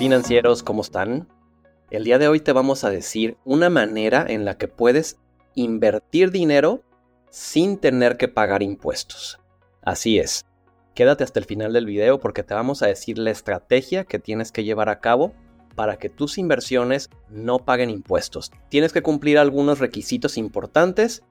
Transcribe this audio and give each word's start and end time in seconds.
financieros, 0.00 0.62
¿cómo 0.62 0.80
están? 0.80 1.28
El 1.90 2.04
día 2.04 2.18
de 2.18 2.26
hoy 2.26 2.40
te 2.40 2.54
vamos 2.54 2.84
a 2.84 2.90
decir 2.90 3.36
una 3.44 3.68
manera 3.68 4.24
en 4.26 4.46
la 4.46 4.56
que 4.56 4.66
puedes 4.66 5.18
invertir 5.54 6.30
dinero 6.30 6.80
sin 7.28 7.76
tener 7.76 8.16
que 8.16 8.26
pagar 8.26 8.62
impuestos. 8.62 9.38
Así 9.82 10.18
es. 10.18 10.46
Quédate 10.94 11.22
hasta 11.22 11.38
el 11.38 11.44
final 11.44 11.74
del 11.74 11.84
video 11.84 12.18
porque 12.18 12.42
te 12.42 12.54
vamos 12.54 12.82
a 12.82 12.86
decir 12.86 13.18
la 13.18 13.30
estrategia 13.30 14.04
que 14.04 14.18
tienes 14.18 14.52
que 14.52 14.64
llevar 14.64 14.88
a 14.88 15.00
cabo 15.00 15.34
para 15.74 15.98
que 15.98 16.08
tus 16.08 16.38
inversiones 16.38 17.10
no 17.28 17.58
paguen 17.58 17.90
impuestos. 17.90 18.52
Tienes 18.70 18.94
que 18.94 19.02
cumplir 19.02 19.36
algunos 19.36 19.80
requisitos 19.80 20.38
importantes, 20.38 21.22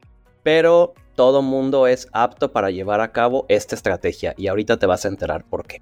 pero 0.44 0.94
todo 1.16 1.42
mundo 1.42 1.88
es 1.88 2.08
apto 2.12 2.52
para 2.52 2.70
llevar 2.70 3.02
a 3.02 3.14
cabo 3.14 3.48
esta 3.50 3.74
estrategia 3.74 4.36
y 4.38 4.46
ahorita 4.46 4.78
te 4.78 4.86
vas 4.86 5.06
a 5.06 5.08
enterar 5.08 5.44
por 5.44 5.66
qué. 5.66 5.82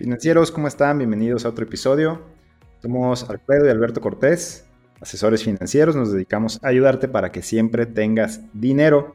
Financieros, 0.00 0.50
¿cómo 0.50 0.66
están? 0.66 0.96
Bienvenidos 0.96 1.44
a 1.44 1.50
otro 1.50 1.66
episodio. 1.66 2.22
Somos 2.80 3.28
Alfredo 3.28 3.66
y 3.66 3.68
Alberto 3.68 4.00
Cortés, 4.00 4.66
asesores 4.98 5.44
financieros. 5.44 5.94
Nos 5.94 6.10
dedicamos 6.10 6.58
a 6.62 6.68
ayudarte 6.68 7.06
para 7.06 7.30
que 7.30 7.42
siempre 7.42 7.84
tengas 7.84 8.40
dinero. 8.54 9.14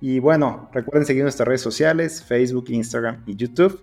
Y 0.00 0.20
bueno, 0.20 0.70
recuerden 0.72 1.06
seguir 1.06 1.24
nuestras 1.24 1.48
redes 1.48 1.60
sociales, 1.60 2.22
Facebook, 2.22 2.66
Instagram 2.68 3.24
y 3.26 3.34
YouTube. 3.34 3.82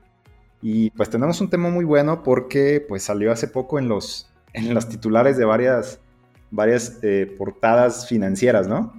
Y 0.61 0.91
pues 0.91 1.09
tenemos 1.09 1.41
un 1.41 1.49
tema 1.49 1.69
muy 1.69 1.83
bueno 1.83 2.23
porque 2.23 2.85
pues 2.87 3.03
salió 3.03 3.33
hace 3.33 3.49
poco 3.49 3.77
en 3.77 3.89
los, 3.89 4.31
en 4.53 4.73
los 4.73 4.87
titulares 4.87 5.37
de 5.37 5.43
varias, 5.43 5.99
varias 6.51 6.99
eh, 7.01 7.35
portadas 7.37 8.07
financieras, 8.07 8.65
¿no? 8.65 8.93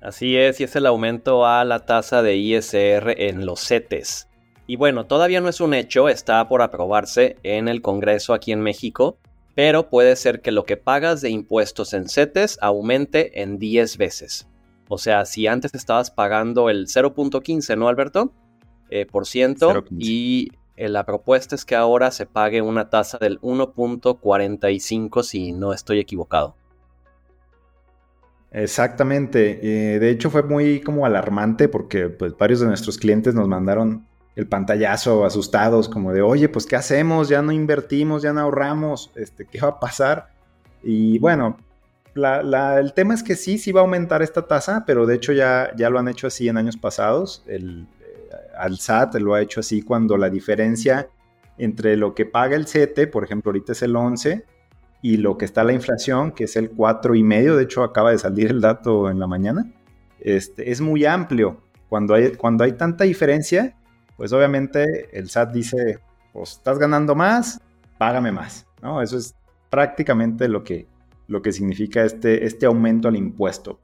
Así 0.00 0.38
es, 0.38 0.62
y 0.62 0.64
es 0.64 0.74
el 0.76 0.86
aumento 0.86 1.44
a 1.44 1.62
la 1.66 1.84
tasa 1.84 2.22
de 2.22 2.36
ISR 2.36 3.20
en 3.20 3.44
los 3.44 3.60
CETES. 3.60 4.28
Y 4.66 4.76
bueno, 4.76 5.06
todavía 5.06 5.40
no 5.40 5.48
es 5.48 5.60
un 5.60 5.74
hecho, 5.74 6.08
está 6.08 6.48
por 6.48 6.62
aprobarse 6.62 7.36
en 7.42 7.68
el 7.68 7.82
Congreso 7.82 8.34
aquí 8.34 8.52
en 8.52 8.60
México, 8.60 9.18
pero 9.54 9.88
puede 9.88 10.16
ser 10.16 10.42
que 10.42 10.50
lo 10.50 10.64
que 10.64 10.76
pagas 10.76 11.20
de 11.20 11.30
impuestos 11.30 11.94
en 11.94 12.08
CETES 12.08 12.58
aumente 12.60 13.42
en 13.42 13.58
10 13.58 13.96
veces. 13.96 14.48
O 14.88 14.98
sea, 14.98 15.24
si 15.24 15.46
antes 15.46 15.74
estabas 15.74 16.10
pagando 16.10 16.68
el 16.68 16.86
0.15, 16.86 17.78
¿no, 17.78 17.88
Alberto? 17.88 18.32
Eh, 18.90 19.06
por 19.06 19.26
ciento, 19.26 19.84
y 19.90 20.50
eh, 20.76 20.88
la 20.88 21.04
propuesta 21.04 21.54
es 21.54 21.64
que 21.64 21.74
ahora 21.74 22.10
se 22.10 22.26
pague 22.26 22.62
una 22.62 22.90
tasa 22.90 23.18
del 23.18 23.40
1.45 23.40 25.22
si 25.22 25.52
no 25.52 25.72
estoy 25.72 25.98
equivocado. 25.98 26.54
Exactamente. 28.52 29.58
Eh, 29.62 29.98
de 29.98 30.10
hecho 30.10 30.30
fue 30.30 30.42
muy 30.42 30.80
como 30.80 31.04
alarmante 31.04 31.68
porque 31.68 32.08
pues, 32.08 32.36
varios 32.36 32.60
de 32.60 32.66
nuestros 32.66 32.96
clientes 32.96 33.34
nos 33.34 33.48
mandaron 33.48 34.06
el 34.36 34.46
pantallazo 34.46 35.24
asustados, 35.24 35.88
como 35.88 36.12
de, 36.12 36.20
oye, 36.22 36.48
pues 36.48 36.66
¿qué 36.66 36.76
hacemos? 36.76 37.28
Ya 37.28 37.42
no 37.42 37.52
invertimos, 37.52 38.22
ya 38.22 38.32
no 38.32 38.42
ahorramos, 38.42 39.10
este, 39.16 39.46
¿qué 39.46 39.58
va 39.60 39.68
a 39.68 39.80
pasar? 39.80 40.28
Y 40.82 41.18
bueno, 41.18 41.56
el 42.14 42.92
tema 42.94 43.14
es 43.14 43.22
que 43.22 43.34
sí, 43.34 43.58
sí 43.58 43.72
va 43.72 43.80
a 43.80 43.84
aumentar 43.84 44.22
esta 44.22 44.46
tasa, 44.46 44.84
pero 44.86 45.06
de 45.06 45.16
hecho 45.16 45.32
ya, 45.32 45.72
ya 45.76 45.88
lo 45.88 45.98
han 45.98 46.08
hecho 46.08 46.26
así 46.26 46.48
en 46.48 46.58
años 46.58 46.76
pasados. 46.76 47.42
El, 47.46 47.86
eh, 48.00 49.20
lo 49.20 49.34
ha 49.34 49.40
hecho 49.40 49.60
así 49.60 49.82
cuando 49.82 50.18
la 50.18 50.28
diferencia 50.28 51.08
entre 51.58 51.96
lo 51.96 52.14
que 52.14 52.26
paga 52.26 52.56
el 52.56 52.66
CETE, 52.66 53.06
por 53.06 53.24
ejemplo, 53.24 53.50
ahorita 53.50 53.72
es 53.72 53.82
el 53.82 53.96
11, 53.96 54.44
y 55.00 55.16
lo 55.16 55.38
que 55.38 55.46
está 55.46 55.64
la 55.64 55.72
inflación, 55.72 56.32
que 56.32 56.44
es 56.44 56.56
el 56.56 56.74
4,5, 56.74 57.56
de 57.56 57.62
hecho 57.62 57.82
acaba 57.82 58.10
de 58.10 58.18
salir 58.18 58.50
el 58.50 58.60
dato 58.60 59.10
en 59.10 59.18
la 59.18 59.26
mañana, 59.26 59.72
este, 60.20 60.70
es 60.70 60.80
muy 60.80 61.04
amplio. 61.06 61.62
Cuando 61.88 62.14
hay, 62.14 62.32
cuando 62.32 62.64
hay 62.64 62.72
tanta 62.72 63.04
diferencia, 63.04 63.76
pues 64.16 64.32
obviamente 64.32 65.16
el 65.16 65.28
SAT 65.28 65.52
dice, 65.52 66.00
pues 66.32 66.52
estás 66.52 66.78
ganando 66.78 67.14
más, 67.14 67.60
págame 67.98 68.32
más, 68.32 68.66
¿no? 68.82 69.02
Eso 69.02 69.16
es 69.16 69.34
prácticamente 69.70 70.48
lo 70.48 70.64
que, 70.64 70.86
lo 71.28 71.42
que 71.42 71.52
significa 71.52 72.04
este, 72.04 72.46
este 72.46 72.66
aumento 72.66 73.08
al 73.08 73.16
impuesto. 73.16 73.80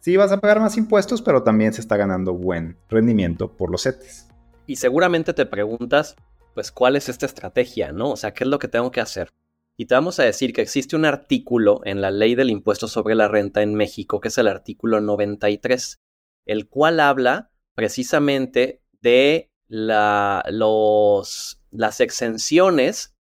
Sí 0.00 0.16
vas 0.16 0.32
a 0.32 0.40
pagar 0.40 0.60
más 0.60 0.76
impuestos, 0.76 1.22
pero 1.22 1.42
también 1.42 1.72
se 1.72 1.80
está 1.80 1.96
ganando 1.96 2.34
buen 2.34 2.76
rendimiento 2.88 3.50
por 3.56 3.70
los 3.70 3.82
CETES. 3.84 4.28
Y 4.66 4.76
seguramente 4.76 5.32
te 5.32 5.46
preguntas, 5.46 6.16
pues, 6.54 6.70
¿cuál 6.70 6.96
es 6.96 7.08
esta 7.08 7.26
estrategia, 7.26 7.92
no? 7.92 8.10
O 8.10 8.16
sea, 8.16 8.32
¿qué 8.32 8.44
es 8.44 8.50
lo 8.50 8.58
que 8.58 8.68
tengo 8.68 8.90
que 8.90 9.00
hacer? 9.00 9.32
Y 9.76 9.86
te 9.86 9.94
vamos 9.94 10.20
a 10.20 10.24
decir 10.24 10.52
que 10.52 10.62
existe 10.62 10.94
un 10.94 11.04
artículo 11.04 11.80
en 11.84 12.00
la 12.00 12.10
ley 12.10 12.34
del 12.34 12.50
impuesto 12.50 12.86
sobre 12.86 13.14
la 13.14 13.28
renta 13.28 13.62
en 13.62 13.74
México, 13.74 14.20
que 14.20 14.28
es 14.28 14.38
el 14.38 14.46
artículo 14.46 15.00
93, 15.00 16.00
el 16.46 16.68
cual 16.68 17.00
habla 17.00 17.50
precisamente 17.74 18.82
de 19.00 19.50
las 19.74 21.56
exenciones 22.00 23.14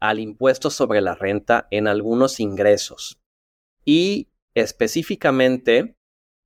al 0.00 0.18
impuesto 0.18 0.70
sobre 0.70 1.00
la 1.00 1.14
renta 1.14 1.68
en 1.70 1.86
algunos 1.86 2.40
ingresos. 2.40 3.20
Y 3.84 4.28
específicamente 4.54 5.96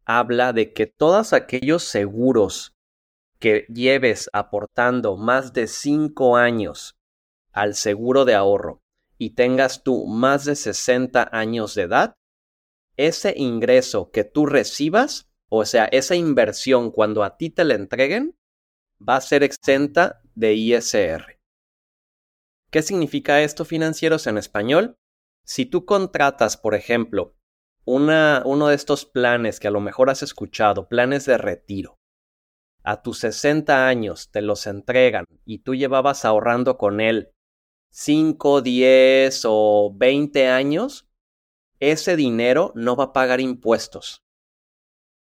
habla 0.04 0.52
de 0.52 0.72
que 0.72 0.86
todos 0.86 1.32
aquellos 1.32 1.82
seguros 1.84 2.74
que 3.38 3.66
lleves 3.72 4.28
aportando 4.32 5.16
más 5.16 5.52
de 5.52 5.66
5 5.66 6.36
años 6.36 6.96
al 7.52 7.74
seguro 7.74 8.24
de 8.24 8.34
ahorro 8.34 8.82
y 9.18 9.30
tengas 9.30 9.82
tú 9.82 10.06
más 10.06 10.44
de 10.44 10.54
60 10.54 11.30
años 11.32 11.74
de 11.74 11.82
edad, 11.82 12.14
ese 12.98 13.34
ingreso 13.36 14.10
que 14.10 14.24
tú 14.24 14.46
recibas, 14.46 15.28
o 15.48 15.64
sea, 15.64 15.86
esa 15.86 16.14
inversión 16.14 16.90
cuando 16.90 17.24
a 17.24 17.36
ti 17.36 17.50
te 17.50 17.64
la 17.64 17.74
entreguen, 17.74 18.35
va 19.00 19.16
a 19.16 19.20
ser 19.20 19.42
exenta 19.42 20.20
de 20.34 20.54
ISR. 20.54 21.38
¿Qué 22.70 22.82
significa 22.82 23.42
esto 23.42 23.64
financieros 23.64 24.26
en 24.26 24.38
español? 24.38 24.96
Si 25.44 25.66
tú 25.66 25.84
contratas, 25.84 26.56
por 26.56 26.74
ejemplo, 26.74 27.36
una, 27.84 28.42
uno 28.44 28.68
de 28.68 28.74
estos 28.74 29.04
planes 29.04 29.60
que 29.60 29.68
a 29.68 29.70
lo 29.70 29.80
mejor 29.80 30.10
has 30.10 30.22
escuchado, 30.22 30.88
planes 30.88 31.24
de 31.24 31.38
retiro, 31.38 31.96
a 32.82 33.02
tus 33.02 33.18
60 33.18 33.88
años 33.88 34.30
te 34.30 34.42
los 34.42 34.66
entregan 34.66 35.24
y 35.44 35.58
tú 35.58 35.74
llevabas 35.74 36.24
ahorrando 36.24 36.78
con 36.78 37.00
él 37.00 37.32
5, 37.90 38.60
10 38.60 39.42
o 39.46 39.92
20 39.94 40.48
años, 40.48 41.08
ese 41.80 42.14
dinero 42.14 42.72
no 42.74 42.94
va 42.94 43.04
a 43.04 43.12
pagar 43.12 43.40
impuestos. 43.40 44.22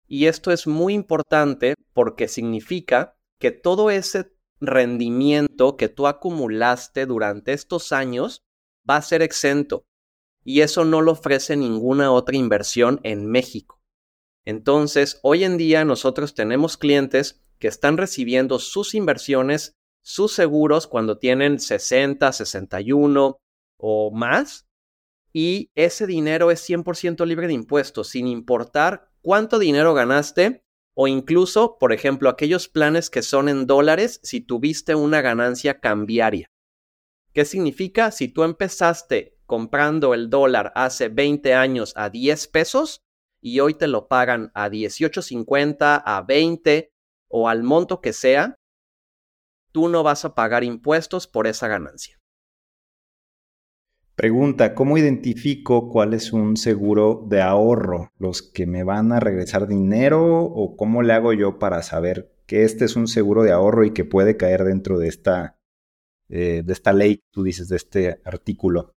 Y 0.07 0.27
esto 0.27 0.53
es 0.53 0.67
muy 0.67 0.95
importante 0.95 1.75
porque 1.93 2.29
significa 2.29 3.17
que 3.41 3.51
todo 3.51 3.91
ese 3.91 4.33
rendimiento 4.61 5.77
que 5.77 5.89
tú 5.89 6.07
acumulaste 6.07 7.07
durante 7.07 7.53
estos 7.53 7.91
años 7.91 8.45
va 8.89 8.97
a 8.97 9.03
ser 9.03 9.23
exento. 9.23 9.87
Y 10.45 10.61
eso 10.61 10.85
no 10.85 11.01
lo 11.01 11.13
ofrece 11.13 11.57
ninguna 11.57 12.13
otra 12.13 12.37
inversión 12.37 13.01
en 13.03 13.27
México. 13.27 13.81
Entonces, 14.45 15.19
hoy 15.23 15.45
en 15.45 15.57
día 15.57 15.85
nosotros 15.85 16.35
tenemos 16.35 16.77
clientes 16.77 17.43
que 17.59 17.69
están 17.69 17.97
recibiendo 17.97 18.59
sus 18.59 18.95
inversiones, 18.95 19.75
sus 20.03 20.33
seguros 20.33 20.87
cuando 20.87 21.19
tienen 21.19 21.61
60, 21.61 22.33
61 22.33 23.39
o 23.79 24.11
más. 24.11 24.67
Y 25.33 25.71
ese 25.75 26.07
dinero 26.07 26.51
es 26.51 26.69
100% 26.69 27.25
libre 27.27 27.47
de 27.47 27.53
impuestos, 27.55 28.09
sin 28.09 28.27
importar 28.27 29.11
cuánto 29.23 29.59
dinero 29.59 29.95
ganaste 29.95 30.65
o 30.95 31.09
incluso, 31.09 31.79
por 31.79 31.93
ejemplo, 31.93 32.29
aquellos 32.29 32.69
planes 32.69 33.11
que 33.11 33.23
son 33.23 33.49
en 33.49 33.67
dólares 33.67 34.21
si 34.23 34.41
tuviste 34.41 34.95
una 34.95 35.21
ganancia 35.21 35.81
cambiaria. 35.81 36.47
¿Qué 37.33 37.45
significa? 37.45 38.11
Si 38.11 38.29
tú 38.29 38.43
empezaste 38.43 39.39
comprando 39.47 40.15
el 40.15 40.31
dólar 40.31 40.73
hace 40.75 41.09
20 41.09 41.55
años 41.55 41.93
a 41.97 42.11
10 42.11 42.49
pesos 42.49 43.03
y 43.41 43.61
hoy 43.61 43.75
te 43.75 43.87
lo 43.87 44.09
pagan 44.09 44.51
a 44.55 44.69
18.50, 44.69 46.03
a 46.05 46.23
20 46.23 46.91
o 47.29 47.49
al 47.49 47.63
monto 47.63 48.01
que 48.01 48.13
sea, 48.13 48.57
tú 49.73 49.89
no 49.89 50.03
vas 50.03 50.25
a 50.25 50.35
pagar 50.35 50.65
impuestos 50.65 51.27
por 51.27 51.47
esa 51.47 51.69
ganancia. 51.69 52.20
Pregunta, 54.21 54.75
¿cómo 54.75 54.99
identifico 54.99 55.89
cuál 55.89 56.13
es 56.13 56.35
un 56.35 56.59
seguro 56.59 57.25
de 57.27 57.41
ahorro? 57.41 58.13
¿Los 58.19 58.43
que 58.43 58.67
me 58.67 58.85
van 58.85 59.13
a 59.13 59.19
regresar 59.19 59.67
dinero 59.67 60.45
o 60.45 60.77
cómo 60.77 61.01
le 61.01 61.15
hago 61.15 61.33
yo 61.33 61.59
para 61.59 61.83
saber 61.83 62.31
que 62.45 62.65
este 62.65 62.85
es 62.85 62.97
un 62.97 63.09
seguro 63.09 63.45
de 63.45 63.53
ahorro 63.53 63.83
y 63.83 63.95
que 63.95 64.05
puede 64.05 64.37
caer 64.37 64.65
dentro 64.65 64.99
de 64.99 65.09
esta, 65.09 65.59
eh, 66.29 66.61
de 66.63 66.71
esta 66.71 66.93
ley, 66.93 67.23
tú 67.33 67.45
dices, 67.45 67.69
de 67.71 67.77
este 67.77 68.21
artículo? 68.27 68.93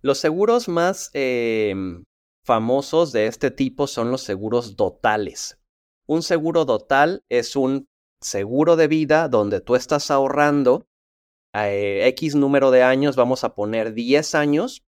Los 0.00 0.18
seguros 0.18 0.68
más 0.68 1.10
em, 1.12 2.04
famosos 2.44 3.10
de 3.10 3.26
este 3.26 3.50
tipo 3.50 3.88
son 3.88 4.12
los 4.12 4.22
seguros 4.22 4.76
dotales. 4.76 5.58
Un 6.06 6.22
seguro 6.22 6.64
dotal 6.64 7.24
es 7.28 7.56
un 7.56 7.88
seguro 8.20 8.76
de 8.76 8.86
vida 8.86 9.28
donde 9.28 9.60
tú 9.60 9.74
estás 9.74 10.12
ahorrando 10.12 10.86
eh, 11.54 12.06
X 12.08 12.34
número 12.34 12.70
de 12.70 12.82
años, 12.82 13.16
vamos 13.16 13.44
a 13.44 13.54
poner 13.54 13.94
10 13.94 14.34
años, 14.34 14.84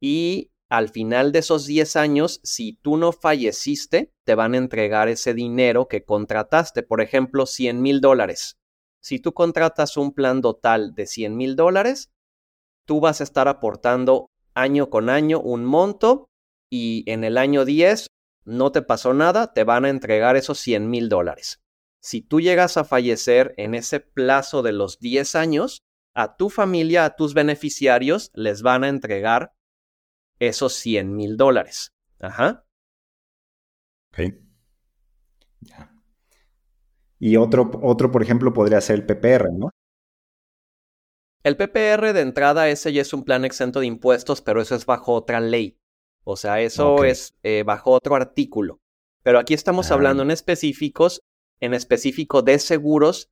y 0.00 0.52
al 0.68 0.88
final 0.88 1.32
de 1.32 1.38
esos 1.38 1.66
10 1.66 1.96
años, 1.96 2.40
si 2.42 2.74
tú 2.74 2.96
no 2.96 3.12
falleciste, 3.12 4.12
te 4.24 4.34
van 4.34 4.54
a 4.54 4.58
entregar 4.58 5.08
ese 5.08 5.32
dinero 5.32 5.88
que 5.88 6.04
contrataste, 6.04 6.82
por 6.82 7.00
ejemplo, 7.00 7.46
100 7.46 7.80
mil 7.80 8.00
dólares. 8.00 8.56
si 9.00 9.18
tú 9.18 9.34
contratas 9.34 9.98
un 9.98 10.14
plan 10.14 10.40
total 10.40 10.94
de 10.94 11.06
100 11.06 11.36
mil 11.36 11.56
dólares, 11.56 12.10
tú 12.86 13.00
vas 13.00 13.20
a 13.20 13.24
estar 13.24 13.48
aportando 13.48 14.30
año 14.54 14.88
con 14.88 15.10
año 15.10 15.40
un 15.40 15.66
monto 15.66 16.30
y 16.70 17.04
en 17.06 17.22
el 17.22 17.36
año 17.36 17.66
10 17.66 18.06
no 18.46 18.72
te 18.72 18.80
pasó 18.80 19.12
nada, 19.12 19.52
te 19.52 19.64
van 19.64 19.84
a 19.84 19.90
entregar 19.90 20.36
esos 20.36 20.58
100 20.58 20.88
mil 20.88 21.08
dólares. 21.08 21.60
Si 22.02 22.20
tú 22.20 22.40
llegas 22.40 22.76
a 22.76 22.84
fallecer 22.84 23.54
en 23.56 23.74
ese 23.74 24.00
plazo 24.00 24.62
de 24.62 24.72
los 24.72 24.98
10 24.98 25.34
años, 25.34 25.82
a 26.14 26.36
tu 26.36 26.48
familia, 26.48 27.04
a 27.04 27.16
tus 27.16 27.34
beneficiarios, 27.34 28.30
les 28.34 28.62
van 28.62 28.84
a 28.84 28.88
entregar 28.88 29.52
esos 30.38 30.74
100 30.74 31.14
mil 31.14 31.36
dólares. 31.36 31.92
Ajá. 32.20 32.64
Ok. 34.12 34.34
Ya. 35.60 35.92
Y 37.18 37.36
otro, 37.36 37.70
otro, 37.82 38.10
por 38.10 38.22
ejemplo, 38.22 38.52
podría 38.52 38.80
ser 38.80 38.96
el 38.96 39.06
PPR, 39.06 39.52
¿no? 39.52 39.70
El 41.42 41.56
PPR 41.56 42.12
de 42.12 42.20
entrada, 42.20 42.68
ese 42.68 42.92
ya 42.92 43.02
es 43.02 43.12
un 43.12 43.24
plan 43.24 43.44
exento 43.44 43.80
de 43.80 43.86
impuestos, 43.86 44.40
pero 44.40 44.62
eso 44.62 44.74
es 44.74 44.86
bajo 44.86 45.12
otra 45.12 45.40
ley. 45.40 45.78
O 46.24 46.36
sea, 46.36 46.60
eso 46.60 47.04
es 47.04 47.34
eh, 47.42 47.64
bajo 47.64 47.90
otro 47.90 48.14
artículo. 48.14 48.80
Pero 49.22 49.38
aquí 49.38 49.52
estamos 49.52 49.90
ah. 49.90 49.94
hablando 49.94 50.22
en 50.22 50.30
específicos, 50.30 51.22
en 51.60 51.74
específico 51.74 52.42
de 52.42 52.58
seguros 52.58 53.30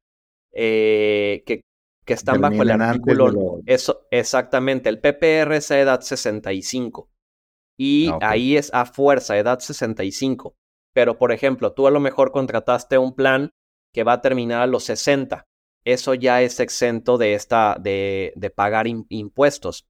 eh, 0.53 1.43
que 1.47 1.63
que 2.05 2.15
están 2.15 2.41
bajo 2.41 2.63
el 2.63 2.71
artículo. 2.71 3.61
Eso, 3.67 4.07
exactamente, 4.11 4.89
el 4.89 5.01
PPR 5.01 5.55
es 5.55 5.71
a 5.71 5.79
edad 5.79 6.01
65. 6.01 7.11
Y 7.79 8.09
ah, 8.09 8.19
ahí 8.23 8.57
es 8.57 8.73
a 8.75 8.85
fuerza, 8.87 9.39
edad 9.39 9.61
65. 9.61 10.55
Pero, 10.93 11.19
por 11.19 11.33
ejemplo, 11.33 11.73
tú 11.73 11.87
a 11.87 11.91
lo 11.91 12.01
mejor 12.01 12.33
contrataste 12.33 12.99
un 12.99 13.15
plan 13.15 13.51
que 13.93 14.05
va 14.05 14.15
a 14.15 14.21
terminar 14.21 14.63
a 14.63 14.67
los 14.67 14.85
60. 14.85 15.47
Eso 15.85 16.15
ya 16.15 16.43
es 16.43 16.61
exento 16.61 17.19
de 17.19 17.35
esta, 17.35 17.77
de, 17.81 18.33
de 18.37 18.51
pagar 18.51 18.87
impuestos. 18.87 19.87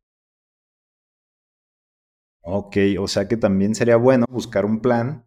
Ok, 2.45 2.77
o 2.99 3.07
sea 3.07 3.29
que 3.29 3.37
también 3.37 3.75
sería 3.75 3.97
bueno 3.97 4.27
buscar 4.29 4.65
un 4.65 4.81
plan 4.81 5.27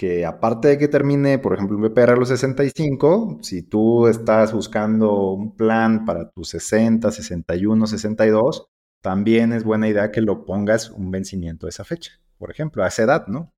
que 0.00 0.24
aparte 0.24 0.68
de 0.68 0.78
que 0.78 0.88
termine, 0.88 1.38
por 1.38 1.52
ejemplo, 1.52 1.76
un 1.76 1.82
BPR 1.82 2.12
a 2.12 2.16
los 2.16 2.30
65, 2.30 3.40
si 3.42 3.62
tú 3.62 4.06
estás 4.06 4.50
buscando 4.50 5.32
un 5.32 5.54
plan 5.54 6.06
para 6.06 6.30
tus 6.30 6.48
60, 6.48 7.10
61, 7.10 7.86
62, 7.86 8.68
también 9.02 9.52
es 9.52 9.62
buena 9.62 9.88
idea 9.88 10.10
que 10.10 10.22
lo 10.22 10.46
pongas 10.46 10.88
un 10.88 11.10
vencimiento 11.10 11.66
a 11.66 11.68
esa 11.68 11.84
fecha, 11.84 12.12
por 12.38 12.50
ejemplo, 12.50 12.82
a 12.82 12.88
esa 12.88 13.02
edad, 13.02 13.26
¿no? 13.26 13.52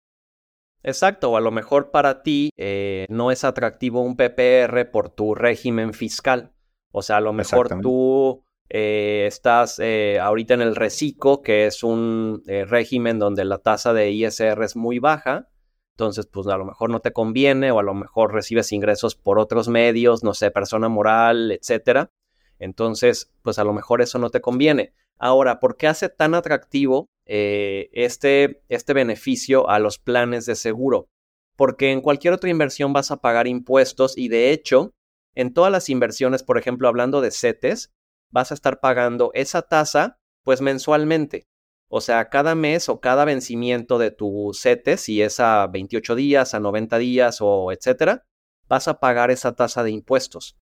Exacto, 0.82 1.30
o 1.30 1.36
a 1.36 1.40
lo 1.40 1.52
mejor 1.52 1.92
para 1.92 2.24
ti 2.24 2.50
eh, 2.56 3.06
no 3.08 3.30
es 3.30 3.44
atractivo 3.44 4.02
un 4.02 4.16
PPR 4.16 4.90
por 4.90 5.10
tu 5.10 5.36
régimen 5.36 5.92
fiscal. 5.92 6.54
O 6.90 7.02
sea, 7.02 7.18
a 7.18 7.20
lo 7.20 7.32
mejor 7.32 7.80
tú 7.80 8.42
eh, 8.68 9.26
estás 9.28 9.78
eh, 9.78 10.18
ahorita 10.18 10.54
en 10.54 10.62
el 10.62 10.74
RECICO, 10.74 11.40
que 11.40 11.66
es 11.66 11.84
un 11.84 12.42
régimen 12.46 13.20
donde 13.20 13.44
la 13.44 13.58
tasa 13.58 13.92
de 13.92 14.10
ISR 14.10 14.60
es 14.64 14.74
muy 14.74 14.98
baja, 14.98 15.51
entonces, 15.94 16.26
pues 16.26 16.46
a 16.46 16.56
lo 16.56 16.64
mejor 16.64 16.90
no 16.90 17.00
te 17.00 17.12
conviene 17.12 17.70
o 17.70 17.78
a 17.78 17.82
lo 17.82 17.94
mejor 17.94 18.32
recibes 18.32 18.72
ingresos 18.72 19.14
por 19.14 19.38
otros 19.38 19.68
medios, 19.68 20.24
no 20.24 20.32
sé, 20.32 20.50
persona 20.50 20.88
moral, 20.88 21.52
etcétera. 21.52 22.10
Entonces, 22.58 23.30
pues 23.42 23.58
a 23.58 23.64
lo 23.64 23.72
mejor 23.72 24.00
eso 24.00 24.18
no 24.18 24.30
te 24.30 24.40
conviene. 24.40 24.94
Ahora, 25.18 25.60
¿por 25.60 25.76
qué 25.76 25.88
hace 25.88 26.08
tan 26.08 26.34
atractivo 26.34 27.08
eh, 27.26 27.90
este, 27.92 28.62
este 28.68 28.94
beneficio 28.94 29.68
a 29.68 29.78
los 29.78 29.98
planes 29.98 30.46
de 30.46 30.54
seguro? 30.54 31.08
Porque 31.56 31.92
en 31.92 32.00
cualquier 32.00 32.32
otra 32.32 32.50
inversión 32.50 32.92
vas 32.92 33.10
a 33.10 33.18
pagar 33.18 33.46
impuestos 33.46 34.16
y 34.16 34.28
de 34.28 34.50
hecho, 34.50 34.94
en 35.34 35.52
todas 35.52 35.70
las 35.70 35.90
inversiones, 35.90 36.42
por 36.42 36.56
ejemplo, 36.56 36.88
hablando 36.88 37.20
de 37.20 37.30
CETES, 37.30 37.92
vas 38.30 38.50
a 38.50 38.54
estar 38.54 38.80
pagando 38.80 39.30
esa 39.34 39.62
tasa 39.62 40.18
pues 40.42 40.60
mensualmente. 40.60 41.46
O 41.94 42.00
sea, 42.00 42.30
cada 42.30 42.54
mes 42.54 42.88
o 42.88 43.00
cada 43.00 43.26
vencimiento 43.26 43.98
de 43.98 44.10
tu 44.10 44.52
CETES, 44.54 44.98
si 44.98 45.20
es 45.20 45.40
a 45.40 45.66
28 45.66 46.14
días, 46.14 46.54
a 46.54 46.58
90 46.58 46.96
días 46.96 47.36
o 47.42 47.70
etcétera, 47.70 48.24
vas 48.66 48.88
a 48.88 48.98
pagar 48.98 49.30
esa 49.30 49.54
tasa 49.54 49.82
de 49.82 49.90
impuestos. 49.90 50.56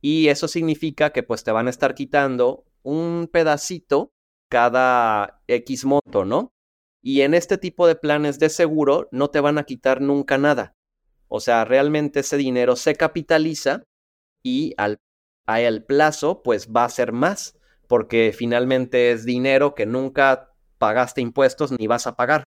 Y 0.00 0.28
eso 0.28 0.46
significa 0.46 1.10
que 1.10 1.24
pues 1.24 1.42
te 1.42 1.50
van 1.50 1.66
a 1.66 1.70
estar 1.70 1.96
quitando 1.96 2.64
un 2.84 3.28
pedacito 3.32 4.12
cada 4.48 5.42
X 5.48 5.84
monto, 5.84 6.24
¿no? 6.24 6.52
Y 7.02 7.22
en 7.22 7.34
este 7.34 7.58
tipo 7.58 7.88
de 7.88 7.96
planes 7.96 8.38
de 8.38 8.48
seguro 8.48 9.08
no 9.10 9.30
te 9.30 9.40
van 9.40 9.58
a 9.58 9.64
quitar 9.64 10.00
nunca 10.00 10.38
nada. 10.38 10.76
O 11.26 11.40
sea, 11.40 11.64
realmente 11.64 12.20
ese 12.20 12.36
dinero 12.36 12.76
se 12.76 12.94
capitaliza 12.94 13.82
y 14.44 14.74
al, 14.76 15.00
al 15.44 15.84
plazo 15.84 16.40
pues 16.44 16.68
va 16.68 16.84
a 16.84 16.88
ser 16.88 17.10
más, 17.10 17.58
porque 17.88 18.32
finalmente 18.32 19.10
es 19.10 19.24
dinero 19.24 19.74
que 19.74 19.84
nunca 19.84 20.48
pagaste 20.78 21.20
impuestos 21.20 21.72
ni 21.72 21.86
vas 21.86 22.06
a 22.06 22.16
pagar. 22.16 22.44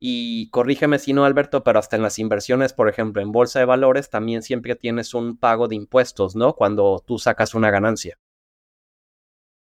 Y 0.00 0.50
corrígeme 0.50 0.98
si 0.98 1.12
no, 1.12 1.24
Alberto, 1.24 1.64
pero 1.64 1.78
hasta 1.78 1.96
en 1.96 2.02
las 2.02 2.18
inversiones, 2.18 2.72
por 2.72 2.88
ejemplo, 2.88 3.22
en 3.22 3.32
bolsa 3.32 3.58
de 3.58 3.64
valores, 3.64 4.10
también 4.10 4.42
siempre 4.42 4.76
tienes 4.76 5.14
un 5.14 5.38
pago 5.38 5.66
de 5.66 5.76
impuestos, 5.76 6.36
¿no? 6.36 6.54
Cuando 6.54 7.02
tú 7.06 7.18
sacas 7.18 7.54
una 7.54 7.70
ganancia. 7.70 8.16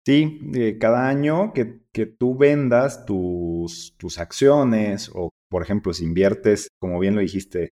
Sí, 0.05 0.41
eh, 0.55 0.77
cada 0.79 1.07
año 1.07 1.53
que, 1.53 1.79
que 1.93 2.05
tú 2.05 2.35
vendas 2.35 3.05
tus, 3.05 3.95
tus, 3.97 4.19
acciones 4.19 5.09
o, 5.13 5.29
por 5.49 5.61
ejemplo, 5.61 5.93
si 5.93 6.03
inviertes, 6.03 6.67
como 6.79 6.99
bien 6.99 7.15
lo 7.15 7.21
dijiste, 7.21 7.71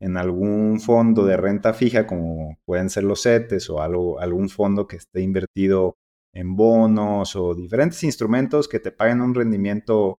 en 0.00 0.16
algún 0.16 0.80
fondo 0.80 1.24
de 1.24 1.36
renta 1.36 1.74
fija, 1.74 2.06
como 2.06 2.58
pueden 2.64 2.90
ser 2.90 3.04
los 3.04 3.22
CETES 3.22 3.70
o 3.70 3.80
algo, 3.80 4.18
algún 4.20 4.48
fondo 4.48 4.86
que 4.86 4.96
esté 4.96 5.20
invertido 5.20 5.96
en 6.32 6.56
bonos 6.56 7.36
o 7.36 7.54
diferentes 7.54 8.02
instrumentos 8.04 8.68
que 8.68 8.80
te 8.80 8.92
paguen 8.92 9.20
un 9.20 9.34
rendimiento, 9.34 10.18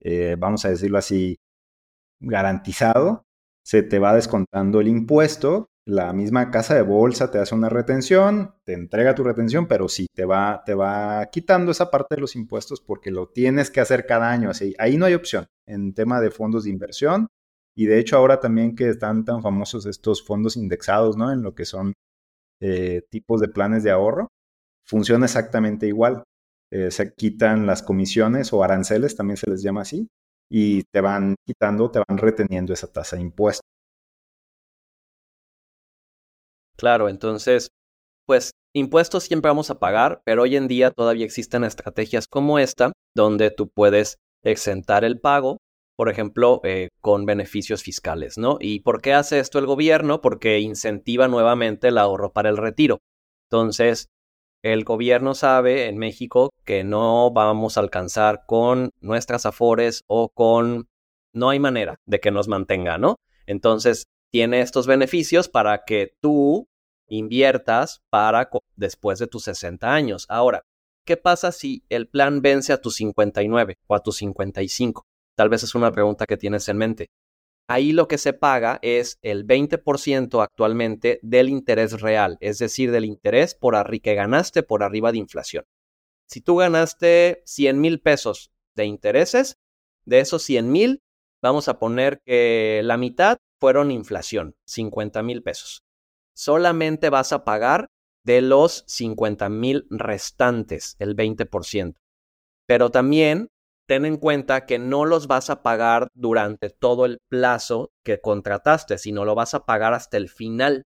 eh, 0.00 0.36
vamos 0.38 0.64
a 0.64 0.70
decirlo 0.70 0.98
así, 0.98 1.38
garantizado, 2.20 3.24
se 3.64 3.82
te 3.82 3.98
va 3.98 4.14
descontando 4.14 4.80
el 4.80 4.88
impuesto. 4.88 5.68
La 5.86 6.12
misma 6.12 6.50
casa 6.50 6.74
de 6.74 6.82
bolsa 6.82 7.30
te 7.30 7.38
hace 7.38 7.54
una 7.54 7.70
retención, 7.70 8.54
te 8.64 8.74
entrega 8.74 9.14
tu 9.14 9.24
retención, 9.24 9.66
pero 9.66 9.88
sí 9.88 10.06
te 10.14 10.26
va, 10.26 10.62
te 10.64 10.74
va 10.74 11.26
quitando 11.32 11.72
esa 11.72 11.90
parte 11.90 12.14
de 12.14 12.20
los 12.20 12.36
impuestos 12.36 12.80
porque 12.80 13.10
lo 13.10 13.28
tienes 13.28 13.70
que 13.70 13.80
hacer 13.80 14.06
cada 14.06 14.30
año. 14.30 14.50
Así, 14.50 14.74
ahí 14.78 14.98
no 14.98 15.06
hay 15.06 15.14
opción 15.14 15.46
en 15.66 15.94
tema 15.94 16.20
de 16.20 16.30
fondos 16.30 16.64
de 16.64 16.70
inversión. 16.70 17.28
Y 17.74 17.86
de 17.86 17.98
hecho 17.98 18.16
ahora 18.16 18.40
también 18.40 18.74
que 18.74 18.88
están 18.88 19.24
tan 19.24 19.42
famosos 19.42 19.86
estos 19.86 20.22
fondos 20.26 20.56
indexados, 20.56 21.16
¿no? 21.16 21.32
En 21.32 21.42
lo 21.42 21.54
que 21.54 21.64
son 21.64 21.94
eh, 22.60 23.02
tipos 23.10 23.40
de 23.40 23.48
planes 23.48 23.82
de 23.82 23.90
ahorro, 23.90 24.28
funciona 24.84 25.26
exactamente 25.26 25.86
igual. 25.86 26.22
Eh, 26.70 26.90
se 26.90 27.12
quitan 27.14 27.66
las 27.66 27.82
comisiones 27.82 28.52
o 28.52 28.62
aranceles, 28.62 29.16
también 29.16 29.36
se 29.36 29.50
les 29.50 29.62
llama 29.62 29.82
así, 29.82 30.08
y 30.50 30.82
te 30.92 31.00
van 31.00 31.34
quitando, 31.46 31.90
te 31.90 32.02
van 32.06 32.18
reteniendo 32.18 32.72
esa 32.72 32.92
tasa 32.92 33.16
de 33.16 33.22
impuesto. 33.22 33.62
Claro, 36.76 37.08
entonces, 37.08 37.68
pues 38.26 38.52
impuestos 38.74 39.24
siempre 39.24 39.48
vamos 39.48 39.70
a 39.70 39.78
pagar, 39.78 40.20
pero 40.24 40.42
hoy 40.42 40.56
en 40.56 40.68
día 40.68 40.90
todavía 40.90 41.24
existen 41.24 41.64
estrategias 41.64 42.26
como 42.28 42.58
esta, 42.58 42.92
donde 43.16 43.50
tú 43.50 43.68
puedes 43.68 44.18
exentar 44.44 45.04
el 45.04 45.18
pago, 45.18 45.58
por 45.96 46.08
ejemplo, 46.08 46.60
eh, 46.62 46.90
con 47.00 47.26
beneficios 47.26 47.82
fiscales, 47.82 48.38
¿no? 48.38 48.58
¿Y 48.60 48.80
por 48.80 49.00
qué 49.02 49.14
hace 49.14 49.40
esto 49.40 49.58
el 49.58 49.66
gobierno? 49.66 50.20
Porque 50.20 50.60
incentiva 50.60 51.26
nuevamente 51.26 51.88
el 51.88 51.98
ahorro 51.98 52.32
para 52.32 52.50
el 52.50 52.56
retiro. 52.56 52.98
Entonces, 53.50 54.06
el 54.62 54.84
gobierno 54.84 55.34
sabe 55.34 55.86
en 55.86 55.98
México 55.98 56.50
que 56.64 56.84
no 56.84 57.30
vamos 57.30 57.76
a 57.76 57.80
alcanzar 57.80 58.44
con 58.46 58.90
nuestras 59.00 59.46
afores 59.46 60.04
o 60.06 60.28
con... 60.28 60.88
No 61.32 61.50
hay 61.50 61.60
manera 61.60 61.96
de 62.06 62.20
que 62.20 62.30
nos 62.30 62.48
mantenga, 62.48 62.98
¿no? 62.98 63.16
Entonces, 63.46 64.06
tiene 64.30 64.60
estos 64.60 64.86
beneficios 64.86 65.48
para 65.48 65.84
que 65.84 66.14
tú 66.20 66.68
inviertas 67.06 68.02
para 68.10 68.48
después 68.76 69.18
de 69.18 69.26
tus 69.26 69.44
60 69.44 69.92
años. 69.92 70.26
Ahora, 70.28 70.62
¿qué 71.04 71.16
pasa 71.16 71.52
si 71.52 71.84
el 71.88 72.08
plan 72.08 72.42
vence 72.42 72.72
a 72.72 72.80
tus 72.80 72.96
59 72.96 73.76
o 73.86 73.94
a 73.94 74.02
tus 74.02 74.16
55? 74.16 75.06
Tal 75.34 75.48
vez 75.48 75.62
es 75.62 75.74
una 75.74 75.92
pregunta 75.92 76.26
que 76.26 76.36
tienes 76.36 76.68
en 76.68 76.76
mente. 76.78 77.10
Ahí 77.70 77.92
lo 77.92 78.08
que 78.08 78.16
se 78.16 78.32
paga 78.32 78.78
es 78.80 79.18
el 79.20 79.46
20% 79.46 80.42
actualmente 80.42 81.20
del 81.22 81.50
interés 81.50 82.00
real, 82.00 82.38
es 82.40 82.58
decir, 82.58 82.90
del 82.90 83.04
interés 83.04 83.54
por 83.54 83.76
que 84.00 84.14
ganaste 84.14 84.62
por 84.62 84.82
arriba 84.82 85.12
de 85.12 85.18
inflación. 85.18 85.66
Si 86.26 86.40
tú 86.40 86.56
ganaste 86.56 87.42
100 87.44 87.78
mil 87.78 88.00
pesos 88.00 88.50
de 88.74 88.86
intereses, 88.86 89.58
de 90.06 90.20
esos 90.20 90.42
100 90.44 90.72
mil, 90.72 91.02
vamos 91.42 91.68
a 91.68 91.78
poner 91.78 92.22
que 92.24 92.80
la 92.84 92.96
mitad 92.96 93.36
fueron 93.60 93.90
inflación, 93.90 94.54
50 94.64 95.22
mil 95.22 95.42
pesos. 95.42 95.82
Solamente 96.34 97.10
vas 97.10 97.32
a 97.34 97.44
pagar 97.44 97.88
de 98.24 98.40
los 98.40 98.84
50 98.86 99.48
mil 99.50 99.86
restantes, 99.90 100.96
el 100.98 101.14
20%. 101.16 101.96
Pero 102.66 102.90
también 102.90 103.48
ten 103.88 104.04
en 104.04 104.18
cuenta 104.18 104.66
que 104.66 104.78
no 104.78 105.06
los 105.06 105.26
vas 105.28 105.48
a 105.48 105.62
pagar 105.62 106.08
durante 106.14 106.68
todo 106.68 107.06
el 107.06 107.18
plazo 107.30 107.90
que 108.04 108.20
contrataste, 108.20 108.98
sino 108.98 109.24
lo 109.24 109.34
vas 109.34 109.54
a 109.54 109.64
pagar 109.64 109.94
hasta 109.94 110.18
el 110.18 110.28
final. 110.28 110.84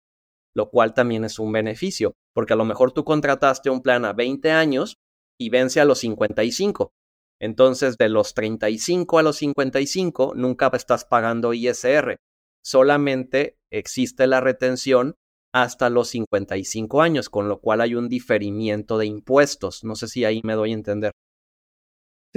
lo 0.56 0.72
cual 0.72 0.96
también 0.96 1.24
es 1.24 1.38
un 1.38 1.51
beneficio, 1.51 2.16
porque 2.34 2.54
a 2.54 2.56
lo 2.56 2.66
mejor 2.66 2.92
tú 2.92 3.06
contrataste 3.06 3.70
un 3.70 3.84
plan 3.84 4.06
a 4.06 4.13
20 4.13 4.50
años 4.50 4.96
y 5.39 5.51
vence 5.51 5.80
a 5.80 5.86
los 5.86 6.00
55. 6.00 6.89
Entonces, 7.39 7.96
de 8.00 8.10
los 8.10 8.34
35 8.34 9.20
a 9.20 9.22
los 9.22 9.36
55, 9.36 10.34
nunca 10.36 10.72
estás 10.74 11.06
pagando 11.06 11.54
ISR. 11.54 12.18
Solamente 12.66 13.58
existe 13.72 14.25
la 14.25 14.42
retención 14.42 15.13
hasta 15.54 15.92
los 15.92 16.08
55 16.08 17.04
años, 17.04 17.30
con 17.30 17.48
lo 17.48 17.60
cual 17.60 17.82
hay 17.82 17.94
un 17.94 18.10
diferimiento 18.10 18.98
de 18.98 19.06
impuestos. 19.06 19.84
No 19.84 19.96
sé 19.96 20.08
si 20.08 20.25
ahí 20.25 20.42
me 20.44 20.56
doy 20.56 20.72
a 20.72 20.74
entender. 20.74 21.12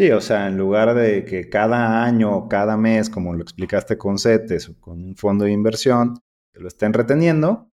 Sí, 0.00 0.10
o 0.12 0.22
sea, 0.22 0.46
en 0.46 0.56
lugar 0.56 0.94
de 0.94 1.26
que 1.26 1.50
cada 1.50 2.02
año 2.02 2.34
o 2.34 2.48
cada 2.48 2.78
mes, 2.78 3.10
como 3.10 3.34
lo 3.34 3.42
explicaste 3.42 3.98
con 3.98 4.18
CETES 4.18 4.70
o 4.70 4.80
con 4.80 5.04
un 5.04 5.14
fondo 5.14 5.44
de 5.44 5.52
inversión, 5.52 6.18
lo 6.54 6.68
estén 6.68 6.94
reteniendo, 6.94 7.70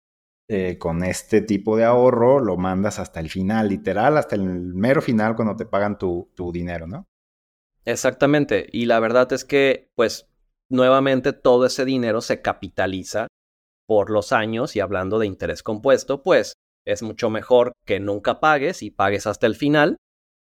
eh, 0.48 0.77
con 0.77 1.03
este 1.03 1.42
tipo 1.42 1.75
de 1.75 1.84
ahorro 1.84 2.39
lo 2.39 2.56
mandas 2.56 2.98
hasta 2.98 3.20
el 3.20 3.30
final, 3.30 3.68
literal, 3.68 4.18
hasta 4.18 4.38
el 4.38 4.74
mero 4.74 5.01
final 5.01 5.36
cuando 5.36 5.58
te 5.58 5.65
pagan 5.65 5.98
tu, 5.98 6.32
tu 6.34 6.53
dinero, 6.53 6.88
¿no? 6.88 7.10
Exactamente. 7.84 8.68
Y 8.72 8.86
la 8.86 9.01
verdad 9.01 9.34
es 9.34 9.44
que, 9.44 9.92
pues, 9.94 10.30
nuevamente 10.70 11.34
todo 11.34 11.65
ese 11.65 11.84
dinero 11.84 12.22
se 12.22 12.42
capitaliza 12.42 13.27
por 13.86 14.10
los 14.10 14.32
años 14.32 14.77
y 14.77 14.80
hablando 14.80 15.20
de 15.20 15.27
interés 15.27 15.62
compuesto, 15.62 16.24
pues 16.24 16.53
es 16.86 17.03
mucho 17.03 17.30
mejor 17.30 17.74
que 17.86 18.00
nunca 18.00 18.39
pagues 18.39 18.82
y 18.82 18.92
pagues 18.92 19.27
hasta 19.27 19.46
el 19.46 19.56
final 19.56 19.98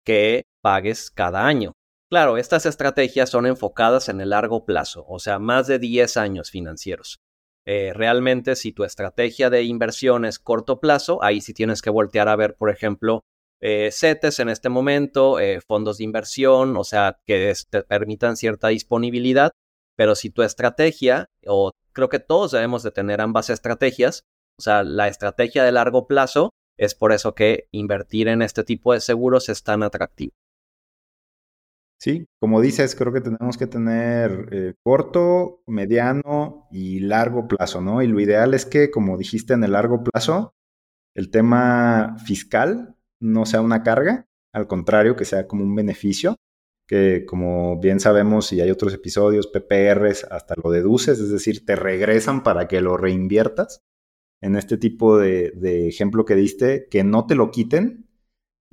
que 0.05 0.43
pagues 0.63 1.11
cada 1.11 1.45
año. 1.45 1.73
Claro, 2.11 2.37
estas 2.37 2.67
estrategias 2.67 3.31
son 3.31 3.47
enfocadas 3.47 4.09
en 4.09 4.21
el 4.21 4.31
largo 4.31 4.65
plazo, 4.65 5.05
o 5.09 5.19
sea, 5.19 5.39
más 5.39 5.67
de 5.67 5.79
10 5.79 6.17
años 6.17 6.51
financieros. 6.51 7.21
Eh, 7.65 7.93
realmente, 7.95 8.57
si 8.57 8.73
tu 8.73 8.85
estrategia 8.85 9.51
de 9.51 9.63
inversión 9.63 10.25
es 10.25 10.39
corto 10.39 10.81
plazo, 10.81 11.23
ahí 11.23 11.41
sí 11.41 11.55
tienes 11.55 11.81
que 11.81 11.91
voltear 11.91 12.29
a 12.29 12.37
ver, 12.37 12.57
por 12.57 12.71
ejemplo, 12.71 13.23
eh, 13.61 13.91
CETES 13.93 14.41
en 14.41 14.49
este 14.49 14.69
momento, 14.69 15.39
eh, 15.39 15.61
fondos 15.61 15.99
de 15.99 16.05
inversión, 16.05 16.77
o 16.77 16.85
sea, 16.85 17.21
que 17.25 17.55
te 17.71 17.83
permitan 17.85 18.37
cierta 18.37 18.69
disponibilidad. 18.69 19.53
Pero 19.97 20.15
si 20.17 20.31
tu 20.31 20.43
estrategia, 20.43 21.27
o 21.47 21.71
creo 21.93 22.09
que 22.09 22.19
todos 22.19 22.51
debemos 22.51 22.83
de 22.83 22.91
tener 22.91 23.21
ambas 23.21 23.51
estrategias, 23.51 24.25
o 24.59 24.63
sea, 24.63 24.83
la 24.83 25.09
estrategia 25.09 25.65
de 25.65 25.73
largo 25.73 26.07
plazo, 26.07 26.51
es 26.77 26.95
por 26.95 27.13
eso 27.13 27.35
que 27.35 27.69
invertir 27.71 28.29
en 28.29 28.43
este 28.43 28.65
tipo 28.65 28.93
de 28.93 29.01
seguros 29.01 29.49
es 29.49 29.63
tan 29.63 29.83
atractivo. 29.83 30.33
Sí, 32.03 32.27
como 32.41 32.61
dices, 32.61 32.97
creo 32.97 33.13
que 33.13 33.21
tenemos 33.21 33.57
que 33.57 33.69
tener 33.69 34.49
eh, 34.51 34.75
corto, 34.83 35.63
mediano 35.69 36.67
y 36.73 36.99
largo 36.99 37.47
plazo, 37.47 37.81
¿no? 37.81 38.03
Y 38.03 38.09
lo 38.09 38.19
ideal 38.19 38.55
es 38.55 38.67
que, 38.67 38.91
como 38.91 39.17
dijiste, 39.17 39.55
en 39.55 39.63
el 39.63 39.71
largo 39.71 40.03
plazo, 40.03 40.53
el 41.15 41.31
tema 41.31 42.17
fiscal 42.27 42.97
no 43.21 43.47
sea 43.47 43.61
una 43.61 43.85
carga, 43.85 44.27
al 44.53 44.67
contrario, 44.67 45.15
que 45.15 45.25
sea 45.25 45.47
como 45.47 45.63
un 45.63 45.77
beneficio, 45.77 46.35
que 46.89 47.25
como 47.25 47.79
bien 47.79 48.01
sabemos 48.01 48.53
y 48.53 48.61
hay 48.61 48.73
otros 48.73 48.93
episodios, 48.95 49.47
PPRs 49.47 50.25
hasta 50.25 50.57
lo 50.61 50.73
deduces, 50.73 51.21
es 51.21 51.31
decir, 51.31 51.65
te 51.65 51.77
regresan 51.77 52.43
para 52.43 52.67
que 52.67 52.81
lo 52.81 52.97
reinviertas. 52.97 53.83
En 54.41 54.57
este 54.57 54.77
tipo 54.77 55.19
de, 55.19 55.53
de 55.53 55.87
ejemplo 55.87 56.25
que 56.25 56.35
diste, 56.35 56.89
que 56.91 57.05
no 57.05 57.29
te 57.29 57.37
lo 57.37 57.53
quiten, 57.53 58.09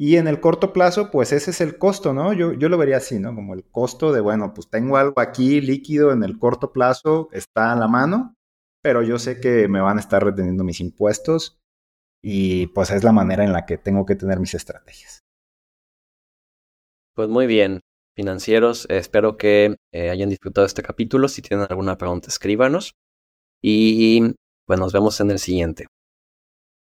y 0.01 0.15
en 0.15 0.29
el 0.29 0.39
corto 0.39 0.72
plazo, 0.72 1.12
pues 1.12 1.34
ese 1.34 1.51
es 1.51 1.60
el 1.60 1.77
costo, 1.77 2.13
¿no? 2.13 2.32
Yo, 2.32 2.53
yo 2.53 2.70
lo 2.70 2.77
vería 2.77 2.96
así, 2.96 3.20
¿no? 3.20 3.36
Como 3.36 3.53
el 3.53 3.65
costo 3.65 4.13
de, 4.13 4.22
bueno, 4.22 4.53
pues 4.53 4.70
tengo 4.70 4.96
algo 4.96 5.20
aquí 5.20 5.60
líquido 5.60 6.13
en 6.13 6.24
el 6.24 6.39
corto 6.39 6.72
plazo, 6.72 7.27
está 7.34 7.74
a 7.74 7.75
la 7.75 7.89
mano, 7.89 8.34
pero 8.82 9.03
yo 9.03 9.20
sé 9.20 9.41
que 9.41 9.68
me 9.68 9.82
van 9.82 9.98
a 9.98 10.00
estar 10.00 10.24
reteniendo 10.24 10.63
mis 10.63 10.79
impuestos 10.79 11.60
y 12.24 12.68
pues 12.68 12.91
es 12.91 13.03
la 13.03 13.12
manera 13.12 13.44
en 13.44 13.51
la 13.51 13.65
que 13.65 13.77
tengo 13.77 14.06
que 14.06 14.15
tener 14.15 14.39
mis 14.39 14.53
estrategias. 14.53 15.20
Pues 17.13 17.27
muy 17.27 17.46
bien, 17.46 17.82
financieros, 18.15 18.88
espero 18.89 19.36
que 19.36 19.75
eh, 19.91 20.10
hayan 20.12 20.29
disfrutado 20.29 20.65
este 20.65 20.82
capítulo. 20.82 21.27
Si 21.27 21.41
tienen 21.41 21.68
alguna 21.70 21.98
pregunta, 21.98 22.29
escríbanos 22.29 22.94
y 23.62 24.34
pues 24.65 24.79
nos 24.79 24.94
vemos 24.94 25.20
en 25.20 25.32
el 25.32 25.39
siguiente. 25.39 25.88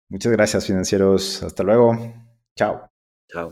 Muchas 0.09 0.31
gracias, 0.31 0.69
financieros. 0.69 1.43
Hasta 1.43 1.65
luego. 1.65 1.99
Chao. 2.57 2.91
So. 3.33 3.51